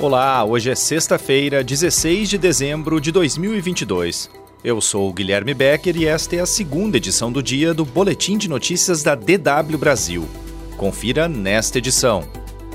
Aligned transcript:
Olá, 0.00 0.44
hoje 0.44 0.70
é 0.70 0.74
sexta-feira, 0.74 1.62
16 1.62 2.28
de 2.28 2.36
dezembro 2.36 3.00
de 3.00 3.12
2022. 3.12 4.28
Eu 4.64 4.80
sou 4.80 5.08
o 5.08 5.12
Guilherme 5.12 5.54
Becker 5.54 5.96
e 5.96 6.04
esta 6.04 6.34
é 6.34 6.40
a 6.40 6.46
segunda 6.46 6.96
edição 6.96 7.30
do 7.30 7.40
dia 7.40 7.72
do 7.72 7.84
Boletim 7.84 8.36
de 8.36 8.48
Notícias 8.48 9.04
da 9.04 9.14
DW 9.14 9.78
Brasil. 9.78 10.28
Confira 10.76 11.28
nesta 11.28 11.78
edição. 11.78 12.24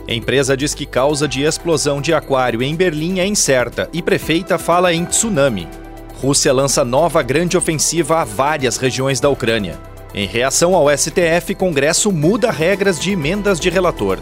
Empresa 0.08 0.56
diz 0.56 0.74
que 0.74 0.86
causa 0.86 1.28
de 1.28 1.44
explosão 1.44 2.02
de 2.02 2.14
aquário 2.14 2.64
em 2.64 2.74
Berlim 2.74 3.20
é 3.20 3.28
incerta 3.28 3.90
e 3.92 4.02
prefeita 4.02 4.58
fala 4.58 4.94
em 4.94 5.04
tsunami. 5.04 5.68
Rússia 6.22 6.54
lança 6.54 6.86
nova 6.86 7.22
grande 7.22 7.58
ofensiva 7.58 8.22
a 8.22 8.24
várias 8.24 8.78
regiões 8.78 9.20
da 9.20 9.28
Ucrânia. 9.30 9.78
Em 10.14 10.26
reação 10.26 10.74
ao 10.74 10.90
STF, 10.98 11.54
Congresso 11.54 12.14
muda 12.14 12.50
regras 12.50 12.98
de 12.98 13.12
emendas 13.12 13.60
de 13.60 13.70
relator. 13.70 14.20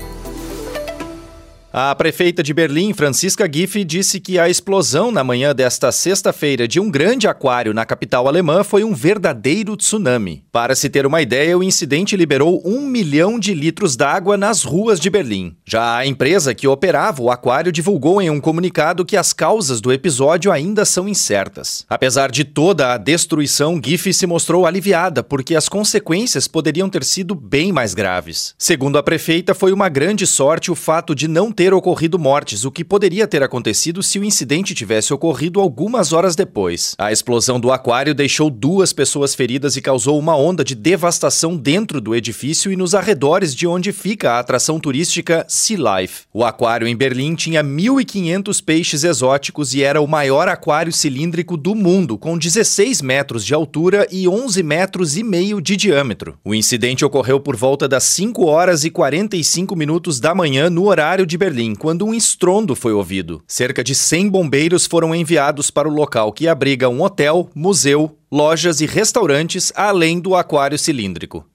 A 1.72 1.94
prefeita 1.94 2.42
de 2.42 2.54
Berlim, 2.54 2.94
Francisca 2.94 3.48
Giff, 3.52 3.84
disse 3.84 4.22
que 4.22 4.40
a 4.40 4.48
explosão 4.48 5.12
na 5.12 5.22
manhã 5.22 5.54
desta 5.54 5.92
sexta-feira 5.92 6.66
de 6.66 6.80
um 6.80 6.90
grande 6.90 7.28
aquário 7.28 7.74
na 7.74 7.86
capital 7.86 8.26
alemã 8.26 8.64
foi 8.64 8.86
um 8.86 8.96
verdadeiro 8.96 9.76
tsunami. 9.76 10.46
Para 10.50 10.76
se 10.76 10.90
ter 10.90 11.06
uma 11.06 11.22
ideia, 11.22 11.58
o 11.58 11.64
incidente 11.64 12.16
liberou 12.16 12.62
um 12.66 12.88
milhão 12.88 13.38
de 13.38 13.54
litros 13.54 13.98
d'água 13.98 14.38
nas 14.38 14.64
ruas 14.64 14.98
de 14.98 15.10
Berlim. 15.10 15.58
Já 15.66 15.98
a 15.98 16.06
empresa 16.06 16.56
que 16.56 16.68
operava 16.68 17.22
o 17.22 17.30
aquário 17.30 17.72
divulgou 17.72 18.22
em 18.22 18.30
um 18.30 18.40
comunicado 18.40 19.06
que 19.06 19.18
as 19.18 19.34
causas 19.34 19.82
do 19.82 19.92
episódio 19.92 20.54
ainda 20.54 20.86
são 20.86 21.08
incertas. 21.08 21.86
Apesar 21.90 22.32
de 22.32 22.46
toda 22.46 22.94
a 22.94 22.98
destruição, 22.98 23.80
Giff 23.84 24.14
se 24.14 24.26
mostrou 24.26 24.66
aliviada 24.66 25.22
porque 25.22 25.54
as 25.54 25.68
consequências 25.68 26.48
poderiam 26.48 26.90
ter 26.90 27.04
sido 27.04 27.36
bem 27.36 27.74
mais 27.74 27.94
graves. 27.94 28.56
Segundo 28.58 28.98
a 28.98 29.04
prefeita, 29.04 29.54
foi 29.54 29.74
uma 29.74 29.90
grande 29.90 30.26
sorte 30.26 30.72
o 30.72 30.76
fato 30.76 31.14
de 31.14 31.28
não 31.28 31.52
ter 31.58 31.74
ocorrido 31.74 32.20
mortes, 32.20 32.66
o 32.66 32.72
que 32.72 32.86
poderia 32.86 33.28
ter 33.28 33.42
acontecido 33.42 34.04
se 34.04 34.20
o 34.20 34.24
incidente 34.24 34.76
tivesse 34.76 35.12
ocorrido 35.12 35.60
algumas 35.60 36.14
horas 36.14 36.36
depois. 36.36 36.94
A 37.00 37.12
explosão 37.12 37.60
do 37.60 37.72
aquário 37.72 38.14
deixou 38.14 38.48
duas 38.52 38.94
pessoas 38.94 39.34
feridas 39.34 39.76
e 39.76 39.82
causou 39.82 40.20
uma 40.20 40.38
onda 40.38 40.64
de 40.64 40.76
devastação 40.76 41.58
dentro 41.58 42.00
do 42.00 42.14
edifício 42.14 42.72
e 42.72 42.76
nos 42.76 42.94
arredores 42.94 43.56
de 43.56 43.66
onde 43.66 43.92
fica 43.92 44.34
a 44.34 44.40
atração 44.40 44.80
turística 44.80 45.48
Sea 45.50 45.80
Life. 46.00 46.26
O 46.32 46.46
aquário 46.46 46.88
em 46.88 46.96
Berlim 46.96 47.34
tinha 47.34 47.64
1.500 47.64 48.64
peixes 48.64 49.04
exóticos 49.04 49.74
e 49.74 49.82
era 49.82 50.00
o 50.00 50.06
maior 50.06 50.48
aquário 50.48 50.94
cilíndrico 50.94 51.58
do 51.58 51.74
mundo, 51.74 52.20
com 52.20 52.38
16 52.38 53.02
metros 53.02 53.44
de 53.44 53.56
altura 53.56 54.08
e 54.12 54.28
11 54.28 54.62
metros 54.62 55.18
e 55.18 55.24
meio 55.24 55.60
de 55.60 55.76
diâmetro. 55.76 56.38
O 56.46 56.54
incidente 56.54 57.04
ocorreu 57.04 57.40
por 57.40 57.56
volta 57.56 57.88
das 57.88 58.04
5 58.04 58.46
horas 58.46 58.86
e 58.86 58.92
45 58.92 59.76
minutos 59.76 60.20
da 60.20 60.36
manhã 60.36 60.70
no 60.70 60.86
horário 60.86 61.26
de 61.26 61.36
Berlim 61.36 61.47
Berlim 61.48 61.76
quando 61.76 62.06
um 62.06 62.14
estrondo 62.14 62.76
foi 62.76 62.92
ouvido. 62.92 63.42
Cerca 63.48 63.82
de 63.82 63.96
100 63.96 64.30
bombeiros 64.30 64.86
foram 64.86 65.16
enviados 65.16 65.72
para 65.72 65.88
o 65.88 65.94
local 65.94 66.34
que 66.34 66.46
abriga 66.46 66.90
um 66.90 67.02
hotel, 67.02 67.50
museu, 67.56 68.18
lojas 68.30 68.82
e 68.82 68.86
restaurantes, 68.86 69.72
além 69.74 70.20
do 70.20 70.36
aquário 70.36 70.78
cilíndrico. 70.78 71.46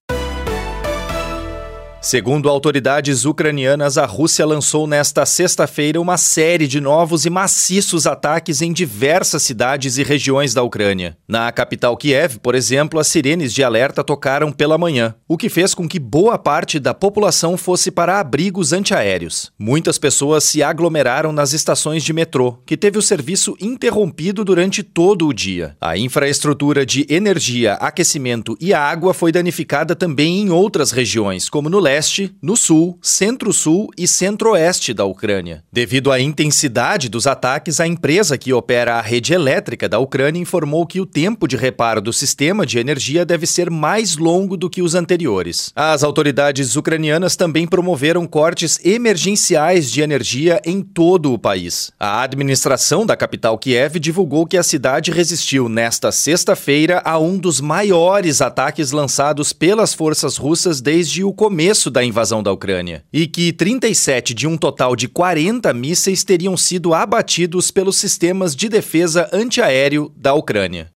Segundo 2.04 2.48
autoridades 2.48 3.24
ucranianas, 3.24 3.96
a 3.96 4.04
Rússia 4.04 4.44
lançou 4.44 4.88
nesta 4.88 5.24
sexta-feira 5.24 6.00
uma 6.00 6.16
série 6.16 6.66
de 6.66 6.80
novos 6.80 7.24
e 7.24 7.30
maciços 7.30 8.08
ataques 8.08 8.60
em 8.60 8.72
diversas 8.72 9.44
cidades 9.44 9.98
e 9.98 10.02
regiões 10.02 10.52
da 10.52 10.64
Ucrânia. 10.64 11.16
Na 11.28 11.52
capital 11.52 11.96
Kiev, 11.96 12.40
por 12.40 12.56
exemplo, 12.56 12.98
as 12.98 13.06
sirenes 13.06 13.54
de 13.54 13.62
alerta 13.62 14.02
tocaram 14.02 14.50
pela 14.50 14.76
manhã, 14.76 15.14
o 15.28 15.38
que 15.38 15.48
fez 15.48 15.74
com 15.74 15.86
que 15.86 16.00
boa 16.00 16.36
parte 16.36 16.80
da 16.80 16.92
população 16.92 17.56
fosse 17.56 17.88
para 17.88 18.18
abrigos 18.18 18.72
antiaéreos. 18.72 19.52
Muitas 19.56 19.96
pessoas 19.96 20.42
se 20.42 20.60
aglomeraram 20.60 21.30
nas 21.30 21.52
estações 21.52 22.02
de 22.02 22.12
metrô, 22.12 22.58
que 22.66 22.76
teve 22.76 22.98
o 22.98 23.02
serviço 23.02 23.56
interrompido 23.60 24.44
durante 24.44 24.82
todo 24.82 25.28
o 25.28 25.32
dia. 25.32 25.76
A 25.80 25.96
infraestrutura 25.96 26.84
de 26.84 27.06
energia, 27.08 27.74
aquecimento 27.74 28.56
e 28.60 28.74
água 28.74 29.14
foi 29.14 29.30
danificada 29.30 29.94
também 29.94 30.40
em 30.40 30.50
outras 30.50 30.90
regiões, 30.90 31.48
como 31.48 31.70
no 31.70 31.78
leste 31.78 31.91
leste, 31.92 32.34
no 32.40 32.56
sul, 32.56 32.98
centro-sul 33.02 33.90
e 33.98 34.08
centro-oeste 34.08 34.94
da 34.94 35.04
Ucrânia. 35.04 35.62
Devido 35.70 36.10
à 36.10 36.18
intensidade 36.18 37.10
dos 37.10 37.26
ataques, 37.26 37.80
a 37.80 37.86
empresa 37.86 38.38
que 38.38 38.50
opera 38.50 38.94
a 38.94 39.02
rede 39.02 39.34
elétrica 39.34 39.90
da 39.90 39.98
Ucrânia 39.98 40.40
informou 40.40 40.86
que 40.86 41.02
o 41.02 41.06
tempo 41.06 41.46
de 41.46 41.54
reparo 41.54 42.00
do 42.00 42.10
sistema 42.10 42.64
de 42.64 42.78
energia 42.78 43.26
deve 43.26 43.46
ser 43.46 43.68
mais 43.70 44.16
longo 44.16 44.56
do 44.56 44.70
que 44.70 44.80
os 44.80 44.94
anteriores. 44.94 45.70
As 45.76 46.02
autoridades 46.02 46.76
ucranianas 46.76 47.36
também 47.36 47.66
promoveram 47.66 48.26
cortes 48.26 48.80
emergenciais 48.82 49.90
de 49.90 50.00
energia 50.00 50.62
em 50.64 50.80
todo 50.80 51.30
o 51.30 51.38
país. 51.38 51.92
A 52.00 52.22
administração 52.22 53.04
da 53.04 53.14
capital 53.14 53.58
Kiev 53.58 53.98
divulgou 53.98 54.46
que 54.46 54.56
a 54.56 54.62
cidade 54.62 55.10
resistiu 55.10 55.68
nesta 55.68 56.10
sexta-feira 56.10 57.02
a 57.04 57.18
um 57.18 57.36
dos 57.36 57.60
maiores 57.60 58.40
ataques 58.40 58.92
lançados 58.92 59.52
pelas 59.52 59.92
forças 59.92 60.38
russas 60.38 60.80
desde 60.80 61.22
o 61.22 61.34
começo 61.34 61.81
começo 61.82 61.90
da 61.90 62.04
invasão 62.04 62.42
da 62.42 62.52
Ucrânia, 62.52 63.02
e 63.12 63.26
que 63.26 63.52
37 63.52 64.34
de 64.34 64.46
um 64.46 64.56
total 64.56 64.94
de 64.94 65.08
40 65.08 65.72
mísseis 65.72 66.22
teriam 66.22 66.56
sido 66.56 66.94
abatidos 66.94 67.70
pelos 67.70 67.96
sistemas 67.96 68.54
de 68.54 68.68
defesa 68.68 69.28
antiaéreo 69.32 70.12
da 70.16 70.34
Ucrânia. 70.34 70.90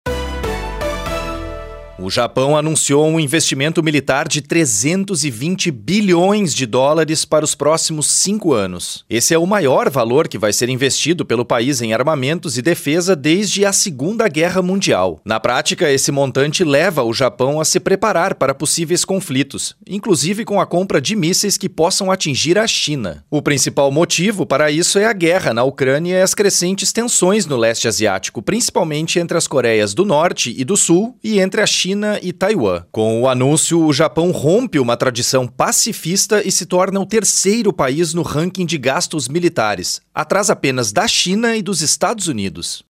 O 2.03 2.11
Japão 2.11 2.57
anunciou 2.57 3.07
um 3.07 3.21
investimento 3.21 3.81
militar 3.81 4.27
de 4.27 4.43
320 4.43 5.71
bilhões 5.71 6.53
de 6.53 6.67
dólares 6.67 7.25
para 7.25 7.45
os 7.45 7.55
próximos 7.55 8.09
cinco 8.09 8.53
anos. 8.53 9.05
Esse 9.09 9.33
é 9.33 9.39
o 9.39 9.47
maior 9.47 9.89
valor 9.89 10.27
que 10.27 10.37
vai 10.37 10.53
ser 10.53 10.69
investido 10.69 11.25
pelo 11.25 11.45
país 11.45 11.81
em 11.81 11.95
armamentos 11.95 12.59
e 12.59 12.63
defesa 12.63 13.15
desde 13.15 13.65
a 13.65 13.73
Segunda 13.73 14.27
Guerra 14.27 14.61
Mundial. 14.61 15.21
Na 15.25 15.39
prática, 15.39 15.93
esse 15.93 16.11
montante 16.11 16.65
leva 16.65 17.05
o 17.05 17.15
Japão 17.15 17.61
a 17.61 17.65
se 17.65 17.79
preparar 17.79 18.35
para 18.35 18.53
possíveis 18.53 19.05
conflitos, 19.05 19.77
inclusive 19.89 20.45
com 20.45 20.61
a 20.61 20.67
compra 20.67 21.01
de 21.01 21.15
mísseis 21.15 21.57
que 21.57 21.69
possam 21.69 22.11
atingir 22.11 22.59
a 22.59 22.67
China. 22.67 23.25
O 23.31 23.41
principal 23.41 23.93
motivo 23.93 24.45
para 24.45 24.73
isso 24.73 24.99
é 24.99 25.05
a 25.05 25.13
guerra 25.13 25.55
na 25.55 25.63
Ucrânia 25.63 26.19
e 26.19 26.23
as 26.23 26.35
crescentes 26.35 26.93
tensões 26.93 27.47
no 27.47 27.57
leste 27.57 27.87
asiático, 27.87 28.43
principalmente 28.43 29.21
entre 29.21 29.39
as 29.39 29.47
Coreias 29.47 29.95
do 29.95 30.05
Norte 30.05 30.53
e 30.59 30.65
do 30.65 30.77
Sul 30.77 31.17
e 31.23 31.39
entre 31.39 31.61
a 31.61 31.67
China 31.67 31.92
China 31.93 32.19
e 32.23 32.33
Taiwan. 32.33 32.85
Com 32.91 33.21
o 33.21 33.29
anúncio, 33.29 33.85
o 33.85 33.93
Japão 33.93 34.31
rompe 34.31 34.79
uma 34.79 34.97
tradição 34.97 35.47
pacifista 35.47 36.43
e 36.43 36.51
se 36.51 36.65
torna 36.65 36.99
o 36.99 37.05
terceiro 37.05 37.71
país 37.71 38.15
no 38.15 38.23
ranking 38.23 38.65
de 38.65 38.79
gastos 38.79 39.29
militares, 39.29 40.01
atrás 40.15 40.49
apenas 40.49 40.91
da 40.91 41.07
China 41.07 41.55
e 41.55 41.61
dos 41.61 41.83
Estados 41.83 42.29
Unidos. 42.29 42.83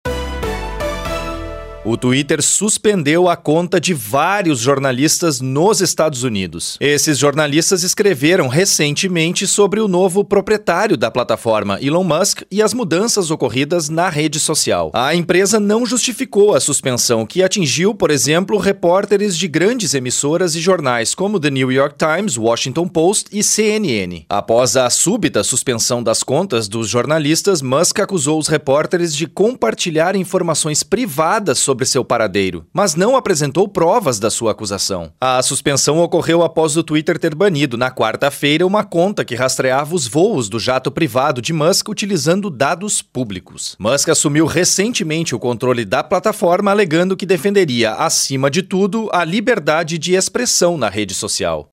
O 1.83 1.97
Twitter 1.97 2.43
suspendeu 2.43 3.27
a 3.27 3.35
conta 3.37 3.81
de 3.81 3.95
vários 3.95 4.59
jornalistas 4.59 5.41
nos 5.41 5.81
Estados 5.81 6.23
Unidos. 6.23 6.77
Esses 6.79 7.17
jornalistas 7.17 7.83
escreveram 7.83 8.49
recentemente 8.49 9.47
sobre 9.47 9.81
o 9.81 9.89
novo 9.89 10.23
proprietário 10.23 10.95
da 10.95 11.11
plataforma, 11.11 11.79
Elon 11.81 12.05
Musk, 12.05 12.43
e 12.51 12.61
as 12.61 12.75
mudanças 12.75 13.31
ocorridas 13.31 13.89
na 13.89 14.11
rede 14.11 14.39
social. 14.39 14.91
A 14.93 15.15
empresa 15.15 15.59
não 15.59 15.87
justificou 15.87 16.55
a 16.55 16.61
suspensão, 16.61 17.25
que 17.25 17.43
atingiu, 17.43 17.95
por 17.95 18.11
exemplo, 18.11 18.59
repórteres 18.59 19.35
de 19.35 19.49
grandes 19.49 19.95
emissoras 19.95 20.55
e 20.55 20.61
jornais 20.61 21.15
como 21.15 21.41
The 21.41 21.51
New 21.51 21.73
York 21.73 21.95
Times, 21.97 22.37
Washington 22.37 22.89
Post 22.89 23.31
e 23.33 23.43
CNN. 23.43 24.27
Após 24.29 24.77
a 24.77 24.91
súbita 24.91 25.43
suspensão 25.43 26.03
das 26.03 26.23
contas 26.23 26.69
dos 26.69 26.91
jornalistas, 26.91 27.63
Musk 27.63 28.01
acusou 28.01 28.39
os 28.39 28.49
repórteres 28.49 29.17
de 29.17 29.27
compartilhar 29.27 30.15
informações 30.15 30.83
privadas 30.83 31.59
sobre 31.59 31.70
seu 31.87 32.05
paradeiro, 32.05 32.67
mas 32.73 32.95
não 32.95 33.17
apresentou 33.17 33.69
provas 33.69 34.19
da 34.19 34.31
sua 34.31 34.53
acusação. 34.53 35.13
A 35.21 35.43
suspensão 35.43 35.99
ocorreu 35.99 36.43
após 36.43 36.77
o 36.77 36.83
Twitter 36.83 37.19
ter 37.19 37.35
banido, 37.35 37.77
na 37.77 37.91
quarta-feira, 37.91 38.67
uma 38.67 38.85
conta 38.85 39.25
que 39.25 39.35
rastreava 39.35 39.95
os 39.95 40.07
voos 40.07 40.49
do 40.49 40.59
jato 40.59 40.91
privado 40.91 41.41
de 41.43 41.53
Musk 41.53 41.89
utilizando 41.89 42.51
dados 42.51 43.03
públicos. 43.03 43.77
Musk 43.79 44.09
assumiu 44.09 44.47
recentemente 44.47 45.35
o 45.35 45.39
controle 45.39 45.85
da 45.85 46.03
plataforma, 46.03 46.71
alegando 46.71 47.17
que 47.17 47.27
defenderia, 47.27 47.95
acima 47.95 48.51
de 48.51 48.63
tudo, 48.63 49.09
a 49.13 49.25
liberdade 49.25 49.99
de 49.99 50.15
expressão 50.15 50.77
na 50.77 50.89
rede 50.89 51.15
social. 51.15 51.69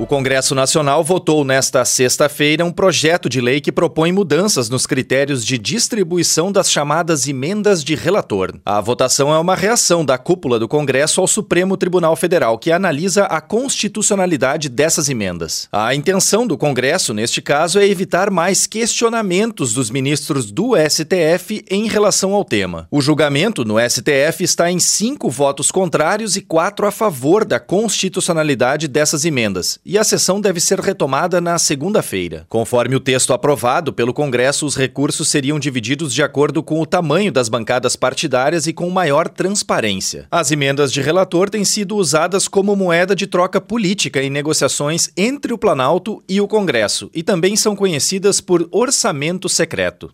O 0.00 0.06
Congresso 0.06 0.54
Nacional 0.54 1.04
votou 1.04 1.44
nesta 1.44 1.84
sexta-feira 1.84 2.64
um 2.64 2.72
projeto 2.72 3.28
de 3.28 3.38
lei 3.38 3.60
que 3.60 3.70
propõe 3.70 4.10
mudanças 4.10 4.70
nos 4.70 4.86
critérios 4.86 5.44
de 5.44 5.58
distribuição 5.58 6.50
das 6.50 6.70
chamadas 6.72 7.28
emendas 7.28 7.84
de 7.84 7.94
relator. 7.94 8.58
A 8.64 8.80
votação 8.80 9.30
é 9.30 9.38
uma 9.38 9.54
reação 9.54 10.02
da 10.02 10.16
cúpula 10.16 10.58
do 10.58 10.66
Congresso 10.66 11.20
ao 11.20 11.26
Supremo 11.26 11.76
Tribunal 11.76 12.16
Federal, 12.16 12.58
que 12.58 12.72
analisa 12.72 13.24
a 13.24 13.42
constitucionalidade 13.42 14.70
dessas 14.70 15.10
emendas. 15.10 15.68
A 15.70 15.94
intenção 15.94 16.46
do 16.46 16.56
Congresso, 16.56 17.12
neste 17.12 17.42
caso, 17.42 17.78
é 17.78 17.86
evitar 17.86 18.30
mais 18.30 18.66
questionamentos 18.66 19.74
dos 19.74 19.90
ministros 19.90 20.50
do 20.50 20.72
STF 20.78 21.62
em 21.70 21.88
relação 21.88 22.32
ao 22.32 22.42
tema. 22.42 22.88
O 22.90 23.02
julgamento 23.02 23.66
no 23.66 23.76
STF 23.78 24.42
está 24.44 24.70
em 24.70 24.78
cinco 24.78 25.28
votos 25.28 25.70
contrários 25.70 26.36
e 26.36 26.40
quatro 26.40 26.86
a 26.86 26.90
favor 26.90 27.44
da 27.44 27.60
constitucionalidade 27.60 28.88
dessas 28.88 29.26
emendas 29.26 29.78
e 29.90 29.98
a 29.98 30.04
sessão 30.04 30.40
deve 30.40 30.60
ser 30.60 30.78
retomada 30.78 31.40
na 31.40 31.58
segunda-feira. 31.58 32.46
Conforme 32.48 32.94
o 32.94 33.00
texto 33.00 33.32
aprovado 33.32 33.92
pelo 33.92 34.14
Congresso, 34.14 34.64
os 34.64 34.76
recursos 34.76 35.26
seriam 35.26 35.58
divididos 35.58 36.14
de 36.14 36.22
acordo 36.22 36.62
com 36.62 36.80
o 36.80 36.86
tamanho 36.86 37.32
das 37.32 37.48
bancadas 37.48 37.96
partidárias 37.96 38.68
e 38.68 38.72
com 38.72 38.88
maior 38.88 39.28
transparência. 39.28 40.28
As 40.30 40.52
emendas 40.52 40.92
de 40.92 41.02
relator 41.02 41.50
têm 41.50 41.64
sido 41.64 41.96
usadas 41.96 42.46
como 42.46 42.76
moeda 42.76 43.16
de 43.16 43.26
troca 43.26 43.60
política 43.60 44.22
em 44.22 44.30
negociações 44.30 45.10
entre 45.16 45.52
o 45.52 45.58
Planalto 45.58 46.22
e 46.28 46.40
o 46.40 46.46
Congresso 46.46 47.10
e 47.12 47.24
também 47.24 47.56
são 47.56 47.74
conhecidas 47.74 48.40
por 48.40 48.68
orçamento 48.70 49.48
secreto. 49.48 50.08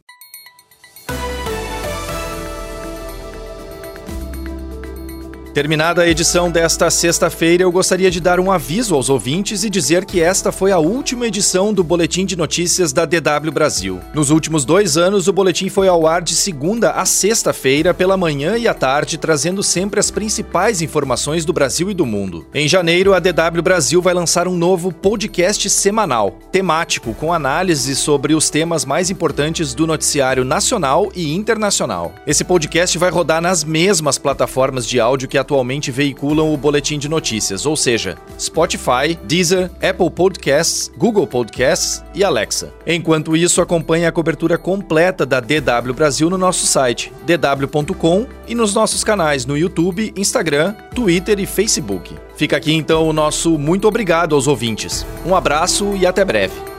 Terminada 5.57 6.03
a 6.03 6.07
edição 6.07 6.51
desta 6.51 6.91
sexta-feira, 6.91 7.63
eu 7.63 7.73
gostaria 7.73 8.11
de 8.11 8.21
dar 8.21 8.39
um 8.39 8.53
aviso 8.53 8.95
aos 8.95 9.09
ouvintes 9.09 9.65
e 9.65 9.71
dizer 9.71 10.05
que 10.05 10.21
esta 10.21 10.53
foi 10.53 10.71
a 10.71 10.79
última 10.79 11.27
edição 11.27 11.73
do 11.73 11.83
Boletim 11.83 12.27
de 12.27 12.37
Notícias 12.37 12.93
da 12.93 13.07
DW 13.07 13.51
Brasil. 13.51 13.99
Nos 14.13 14.29
últimos 14.29 14.67
dois 14.67 14.99
anos, 14.99 15.29
o 15.29 15.33
boletim 15.33 15.71
foi 15.71 15.89
ao 15.89 16.07
ar 16.07 16.21
de 16.21 16.35
segunda 16.35 16.91
a 16.91 17.07
sexta-feira, 17.07 17.95
pela 17.95 18.19
manhã 18.19 18.59
e 18.59 18.69
à 18.69 18.75
tarde, 18.75 19.17
trazendo 19.17 19.63
sempre 19.63 19.99
as 19.99 20.11
principais 20.11 20.83
informações 20.83 21.43
do 21.47 21.55
Brasil 21.55 21.91
e 21.91 21.95
do 21.95 22.05
mundo. 22.05 22.47
Em 22.53 22.69
janeiro, 22.69 23.15
a 23.15 23.19
DW 23.19 23.63
Brasil 23.63 24.03
vai 24.03 24.13
lançar 24.13 24.47
um 24.47 24.59
novo 24.59 24.93
podcast 24.93 25.71
semanal, 25.71 26.39
temático, 26.53 27.15
com 27.15 27.33
análises 27.33 27.99
sobre 27.99 28.35
os 28.35 28.51
temas 28.51 28.85
mais 28.85 29.09
importantes 29.09 29.73
do 29.73 29.87
noticiário 29.87 30.45
nacional 30.45 31.11
e 31.17 31.33
internacional. 31.33 32.15
Esse 32.27 32.45
podcast 32.45 32.99
vai 32.99 33.11
rodar 33.11 33.41
nas 33.41 33.65
mesmas 33.65 34.19
plataformas 34.19 34.87
de 34.87 35.01
áudio 35.01 35.27
que 35.27 35.39
a 35.39 35.46
atualmente 35.47 35.93
veiculam 35.93 36.53
o 36.53 36.57
boletim 36.57 36.99
de 36.99 37.09
notícias, 37.09 37.65
ou 37.65 37.77
seja, 37.77 38.17
Spotify, 38.39 39.17
Deezer, 39.25 39.71
Apple 39.81 40.11
Podcasts, 40.11 40.91
Google 40.99 41.27
Podcasts 41.27 42.05
e 42.13 42.25
Alexa. 42.25 42.73
Enquanto 42.85 43.37
isso, 43.37 43.63
acompanhe 43.63 44.05
a 44.05 44.13
cobertura 44.13 44.59
completa 44.59 45.25
da 45.25 45.39
DW 45.39 45.95
Brasil 45.95 46.29
no 46.29 46.37
nosso 46.37 46.67
site 46.67 47.13
dw.com 47.25 48.27
e 48.49 48.55
nos 48.55 48.75
nossos 48.75 49.05
canais 49.05 49.47
no 49.47 49.57
YouTube, 49.57 50.13
Instagram, 50.17 50.75
Twitter 50.95 51.39
e 51.39 51.47
Facebook. 51.47 52.15
Fica 52.37 52.57
aqui 52.57 52.75
então 52.75 53.09
o 53.09 53.13
nosso 53.13 53.57
muito 53.59 53.87
obrigado 53.87 54.35
aos 54.35 54.49
ouvintes. 54.49 55.07
Um 55.25 55.35
abraço 55.35 55.95
e 55.97 56.05
até 56.05 56.25
breve. 56.25 56.76